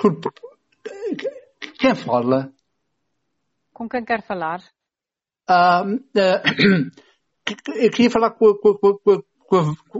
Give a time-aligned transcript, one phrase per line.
[0.00, 0.28] desculpe,
[1.78, 2.52] quem fala?
[3.72, 4.62] Com quem quer falar?
[5.46, 5.82] Ah,
[6.16, 6.42] ah,
[7.76, 9.18] eu queria falar com, a- com, com,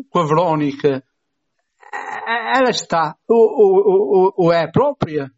[0.08, 1.04] com, a, Verónica.
[1.92, 5.30] Ah, Ela está, ou, ou, ou- é a própria?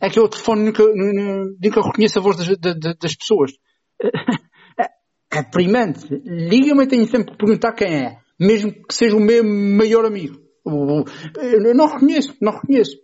[0.00, 2.48] É que o telefone nunca, nunca reconheço a voz das,
[2.98, 3.52] das, pessoas.
[5.30, 6.06] É deprimente.
[6.24, 8.18] Liga-me e tenho sempre que perguntar quem é.
[8.38, 10.40] Mesmo que seja o meu maior amigo.
[10.66, 12.96] Eu não reconheço, não reconheço.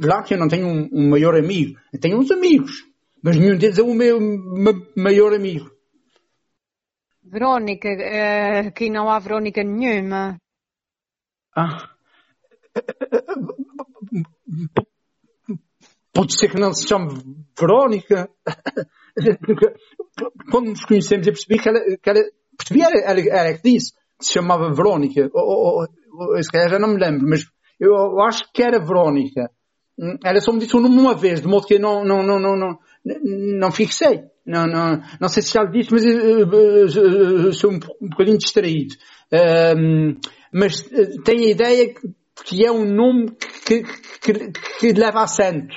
[0.00, 1.78] Claro que eu não tenho um, um maior amigo.
[1.92, 2.84] Eu tenho uns amigos.
[3.22, 5.70] Mas nenhum deles é o meu ma- maior amigo.
[7.24, 10.38] Verónica, eh, aqui não há Verónica nenhuma.
[11.56, 11.90] Ah.
[16.12, 17.08] Pode ser que não se chame
[17.58, 18.30] Verónica.
[20.50, 22.20] Quando nos conhecemos, eu percebi que ela, que ela
[22.56, 25.28] percebi ela, ela, ela que disse que se chamava Verónica.
[25.32, 27.44] Ou, ou, ou, se calhar já não me lembro, mas
[27.78, 29.50] eu, acho que era Verónica.
[29.98, 32.22] Hum, Ela só me disse o nome uma vez, de modo que eu não, não,
[32.22, 32.78] não, não, não,
[33.58, 34.24] não fixei.
[34.46, 37.80] Não, não, não sei se já lhe disse, mas eu, eu, eu, eu sou um,
[38.00, 38.94] um bocadinho distraído.
[39.76, 40.16] Hum,
[40.52, 41.94] mas eh, tenho a ideia
[42.44, 43.32] que, é um nome
[43.66, 43.82] que,
[44.22, 45.74] que, que leva acento.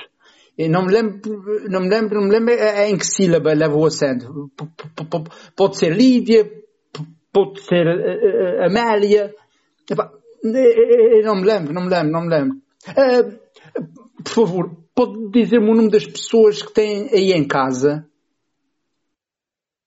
[0.56, 1.20] Eu não me lembro,
[1.68, 4.50] não me lembro, não me lembro em que sílaba leva o acento.
[5.56, 6.48] Pode ser Lídia,
[7.32, 9.34] pode ser eh, eh, Amélia.
[10.42, 12.56] Epá, eh, eh, Não me lembro, não me lembro, não me lembro.
[12.88, 13.40] Eh,
[14.24, 18.06] Por favor, pode dizer-me o nome das pessoas que têm aí em casa?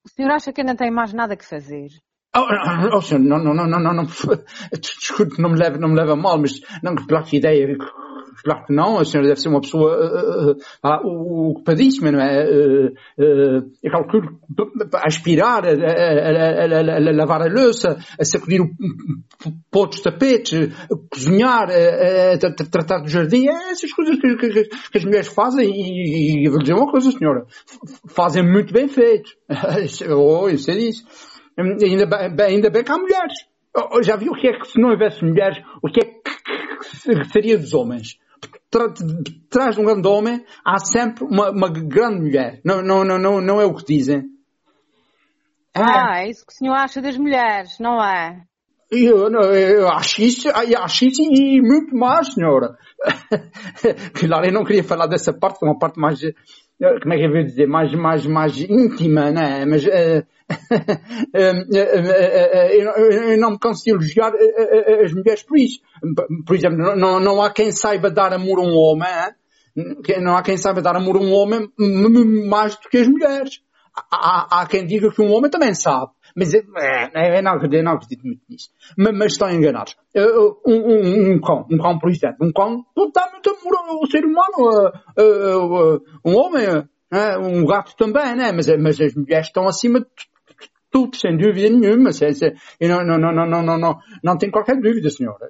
[0.04, 1.88] O senhor acha que ainda tem mais nada que fazer?
[2.36, 4.04] Oh, oh, oh, senhor, não, não, não, não, não, não,
[4.80, 7.76] desculpe, não me leva, não me leva mal, mas não, que ideia,
[8.42, 12.46] claro que não, a senhora deve ser uma pessoa uh, ocupadíssima, não é?
[13.82, 14.38] Eu calculo
[14.94, 21.68] a aspirar, a, a, a, a, lavar a louça, a sacudir o tapetes, a cozinhar,
[22.70, 26.50] tratar do jardim, é essas coisas que, que, que as mulheres fazem e, e, e
[26.50, 27.46] vou dizer uma coisa, senhora,
[28.08, 29.30] fazem muito bem feito.
[30.16, 31.04] oh, eu sei disso.
[31.56, 33.32] Ainda bem, ainda bem que há mulheres.
[34.02, 36.33] Já viu o que é que se não houvesse mulheres, o que é que
[37.32, 38.18] seria dos homens?
[38.70, 38.92] Tra-
[39.50, 42.60] Atrás de um grande homem há sempre uma, uma grande mulher.
[42.64, 44.24] Não, não, não, não, não é o que dizem.
[45.74, 48.42] Ah, é isso que o senhor acha das mulheres, não é?
[48.90, 52.76] Eu, não, eu acho isso, eu acho isso e muito mais, senhora.
[54.14, 56.20] Claro, eu não queria falar dessa parte, que é uma parte mais,
[56.78, 59.64] como é que eu vou dizer, mais, mais, mais íntima, né?
[59.64, 60.24] Mas, eh,
[61.32, 64.32] eh, eh, eu, não me de elogiar
[65.04, 65.80] as mulheres por isso.
[66.46, 70.22] Por exemplo, não, não há quem saiba dar amor a um homem, hein?
[70.22, 71.68] Não há quem saiba dar amor a um homem
[72.48, 73.60] mais do que as mulheres.
[74.10, 76.10] Há, há quem diga que um homem também sabe.
[76.34, 76.58] Mas é,
[77.14, 78.70] é, eu, não acredito, eu não acredito muito nisso.
[78.98, 79.96] Mas, mas estão enganados.
[80.14, 80.26] Eh,
[80.66, 84.92] Um, um, um cão, um cão, por exemplo, um cão muito amor ao ser humano,
[86.24, 86.66] um homem,
[87.12, 88.50] eh, um gato também, né?
[88.52, 90.06] mas, mas as mulheres estão acima de
[90.90, 92.10] tudo, sem dúvida nenhuma.
[92.80, 95.48] Não, não, não, não, não, não, não, não tenho qualquer dúvida, senhora.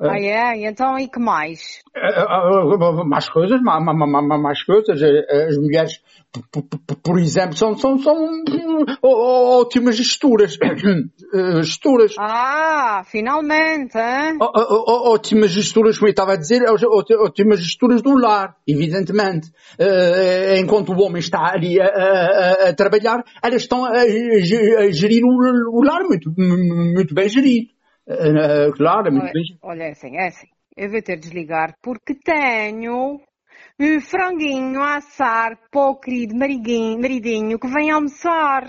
[0.00, 0.58] Ah, é?
[0.58, 1.80] E Então, e que mais?
[1.94, 5.00] Eh, eh, mais coisas, mais, mais, mais coisas.
[5.02, 6.00] Eh, As mulheres,
[7.02, 8.16] por exemplo, são, são, são
[9.02, 10.56] ótimas gestoras.
[11.32, 12.14] Eh, Gestoras.
[12.18, 14.36] Ah, finalmente, hein?
[14.40, 19.48] Ótimas gestoras, como eu estava a dizer, ótimas gestoras do lar, evidentemente.
[19.78, 25.78] Eh, Enquanto o homem está ali a, trabalhar, elas estão a, ge- a gerir o,
[25.78, 27.68] o lar muito, muito bem gerido.
[28.08, 29.58] Eh, Claro, é muito Olha, gerido.
[29.62, 30.46] olha, é assim, é assim.
[30.76, 33.20] Eu vou ter de desligar porque tenho
[33.78, 38.64] um franguinho a assar para o querido mariguinho, maridinho que vem almoçar.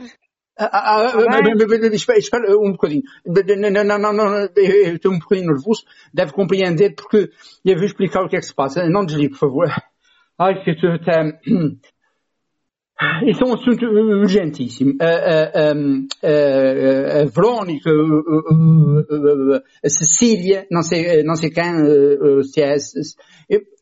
[0.57, 3.01] Ah, ah, ah, Tá mas- mas- mas- Espera, espera um bocadinho.
[3.25, 5.83] Não, não, não, não, não, eu estou um bocadinho nervoso.
[6.13, 7.29] Deve compreender porque
[7.65, 8.87] eu vou explicar o que é que se passa.
[8.89, 9.67] Não desligue, por favor.
[10.37, 11.39] Ai, que eu estou até...
[13.25, 14.95] Isso é um assunto urgentíssimo.
[15.01, 17.89] A, a, a, a, Verónica,
[19.83, 22.75] a, Cecília, não sei, não sei quem, eh, se é,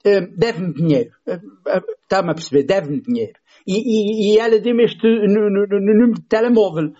[0.06, 1.12] eh, deve-me dinheiro.
[1.28, 3.34] Eh, eh, Está-me a perceber, deve-me dinheiro.
[3.68, 6.94] E, e, e ela deu-me este número de telemóvel.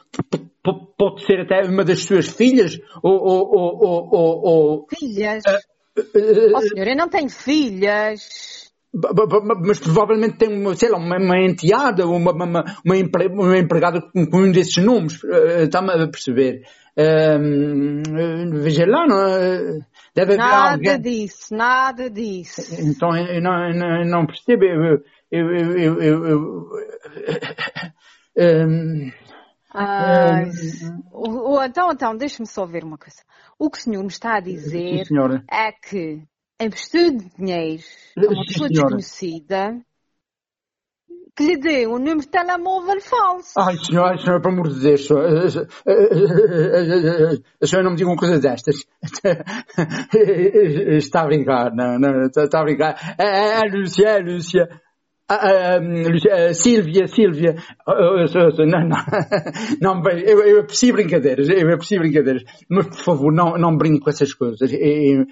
[0.98, 5.44] Pode ser até uma das suas filhas, ou, ou, ou, ou, ou, Filhas?
[5.48, 5.62] eh,
[6.56, 8.49] Oh, senhor, eu não tenho filhas.
[9.62, 14.02] Mas provavelmente tem uma, sei lá, uma, uma enteada, uma, uma, uma, empre- uma empregada
[14.02, 16.64] com, com um desses nomes, eh, está-me a perceber.
[16.98, 19.80] Ehm, eh, veja lá, não, é?
[20.16, 21.02] deve haver Nada alguém.
[21.02, 22.62] disso, nada disso.
[22.82, 26.70] Então eu não, não, não percebo, eu, eu, eu, eu, eu, eu-
[28.38, 29.12] Ehm,
[29.72, 30.44] Ah,
[31.12, 33.22] o- então, então, deixe-me só ver uma coisa.
[33.58, 35.44] O que o senhor me está a sim, dizer senhora.
[35.52, 36.24] é que
[36.60, 37.82] emprestou dinheiro
[38.18, 38.96] a uma pessoa senhora.
[38.98, 39.82] desconhecida
[41.36, 43.54] que lhe deu um número de telemóvel falso.
[43.58, 45.24] Ai, senhor, ai, senhor, pelo amor de Deus, senhor.
[45.88, 48.76] Eh, A senhora não me diga uma coisa destas.
[50.98, 53.16] Está a brincar, não, não, está a brincar.
[53.18, 54.68] É, é, é, Lúcia, é, Lúcia.
[55.32, 57.06] Ah, ah, hum, Sílvia.
[57.88, 58.98] Ah, ah, sou- sou- Não, não,
[59.80, 64.00] não, bem, eu, eu aprecio brincadeiras, eu aprecio brincadeiras, mas por favor, não, não brinque
[64.02, 64.74] com essas coisas.
[64.74, 65.26] Eu-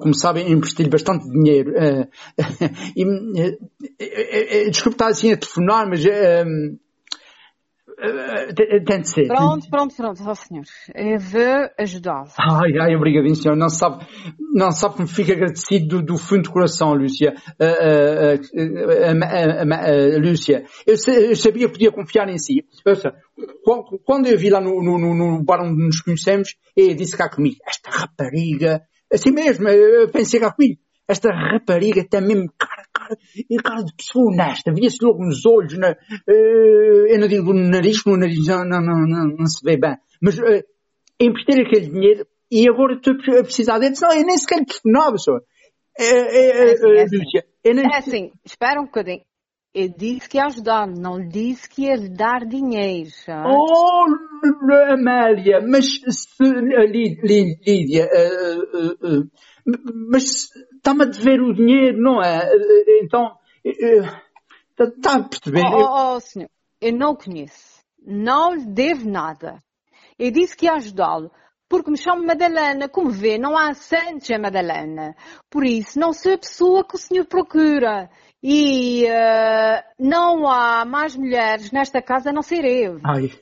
[0.00, 1.72] como sabem, eu emprestei-lhe bastante dinheiro.
[1.76, 2.08] eh,
[2.96, 3.04] e,
[4.00, 6.02] eh, eh, Desculpe estar assim a telefonar, mas
[8.84, 9.26] tem de ser.
[9.26, 10.64] Pronto, pronto, pronto, ó senhor.
[10.94, 12.28] Eu vou ajudá-lo.
[12.38, 13.56] Ai, ai, obrigadinho, senhor.
[13.56, 14.04] Não sabe,
[14.54, 17.34] não sabe como fico agradecido do, do fundo do coração, Lúcia.
[17.58, 18.34] Ah,
[20.18, 22.64] Lúcia, eu, sa- eu sabia que podia confiar em si.
[22.86, 23.14] Ouça,
[24.04, 27.28] quando, eu vi lá no, no, no, no bar onde nos conhecemos, ele disse cá
[27.30, 28.82] comigo, esta rapariga,
[29.12, 33.16] assim mesmo, eu pensei cá comigo, esta rapariga tem mesmo cara, cara,
[33.62, 38.04] cara de pessoa honesta, via-se logo nos olhos, na, eh, eu não digo no nariz,
[38.04, 40.64] no nariz não, não, não, não, se vê bem, mas eh,
[41.20, 43.94] emprestei aquele dinheiro e agora estou a precisar dele.
[44.00, 45.42] Não, eu nem sequer telefonava, senhor.
[45.98, 47.22] É, é, assim,
[47.64, 47.94] é é.
[47.94, 49.22] É assim, espera um bocadinho.
[49.78, 53.10] Eu disse que ajudá-lo, não disse que ia lhe dar dinheiro.
[53.28, 54.06] Oh,
[54.90, 59.22] Amélia, mas se, Lí- Lídia, eh, eh, eh,
[60.08, 62.38] mas está-me a dever o dinheiro, não é?
[62.46, 63.36] Eh, Então,
[63.66, 65.62] está a perceber?
[65.66, 66.48] Oh, oh, oh, senhor,
[66.80, 67.82] eu não o conheço.
[68.02, 69.62] Não lhe devo nada.
[70.18, 71.30] Eu disse que ia ajudá-lo.
[71.68, 72.88] Porque me chamo Madalena.
[72.88, 75.14] Como vê, não há santos a Madalena.
[75.50, 78.08] Por isso, não sou a pessoa que o senhor procura.
[78.42, 83.00] E eh, não há mais mulheres nesta casa a não ser eu.
[83.04, 83.32] Ai,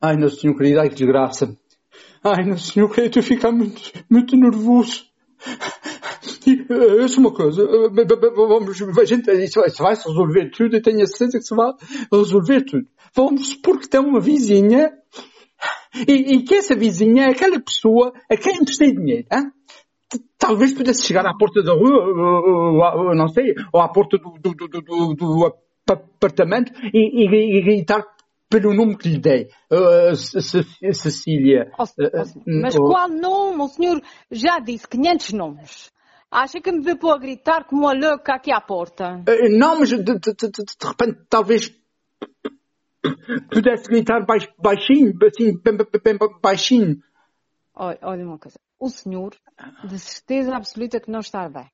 [0.00, 1.56] ai, meu senhor querido, ai que desgraça.
[2.24, 3.80] Ai, meu senhor querido, a ficar muito,
[4.10, 5.06] muito nervoso.
[6.46, 8.04] E, eh, Isso é uma coisa, eh,
[8.34, 11.54] vamos, a gente, isso vai, isso se resolver tudo, eu tenho a certeza que se
[11.54, 11.72] vai
[12.10, 12.86] resolver tudo.
[13.14, 14.90] Vamos supor que tem uma vizinha,
[15.94, 19.50] e, e que essa vizinha é aquela pessoa a quem emprestei dinheiro, hein?
[20.38, 24.16] Talvez pudesse chegar à porta da rua, ou, ou, ou não sei, ou à porta
[24.16, 25.58] do, do, do, do, do ap-
[25.90, 28.04] apartamento e, e, e gritar
[28.48, 29.48] pelo nome que lhe dei.
[29.70, 31.70] Uh, Ce- Ce- Cecília.
[31.78, 32.10] Oh, oh, senhor.
[32.62, 32.84] Mas Oh.
[32.84, 33.62] qual nome?
[33.62, 34.00] O senhor
[34.30, 35.90] já disse 500 nomes.
[36.30, 39.22] Acha que me veio pôr a gritar como uma louca aqui à porta?
[39.28, 41.70] Uh, Não, mas de, de, de, de- de repente talvez
[43.50, 46.96] pudesse gritar baix, baixinho, assim, bem, bem, bem baixinho.
[47.74, 48.58] Olha, olha uma coisa.
[48.78, 49.34] O senhor,
[49.84, 51.66] de certeza absoluta que não está bem.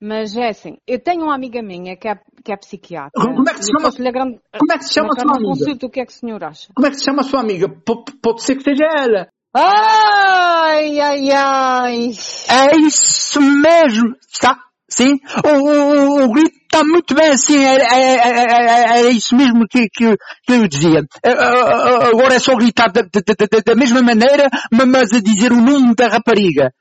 [0.00, 3.10] Mas é assim, eu tenho uma amiga minha que é, que é psiquiatra.
[3.14, 3.88] Como é que se chama?
[4.08, 5.48] agrand- Como é que se chama a sua amiga?
[5.48, 6.68] consulta, o que é que o senhor acha?
[6.74, 7.68] Como é que se chama a sua amiga?
[7.68, 9.28] P- pode ser que seja ela.
[9.54, 12.10] Ai, ai, ai.
[12.50, 14.58] É isso mesmo, está?
[14.90, 15.18] Sim?
[15.44, 19.64] O, o, o grito está muito bem assim, é, é, é, é, é isso mesmo
[19.68, 21.04] que, que, que eu dizia.
[21.22, 25.12] É, é, é, Agora é só gritar da, da, da- da mesma maneira, ma- mas
[25.12, 26.72] a dizer o nome da rapariga.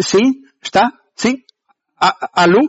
[0.00, 0.40] Sim?
[0.62, 0.90] Está?
[1.14, 1.36] Sim?
[2.00, 2.60] A- Alô?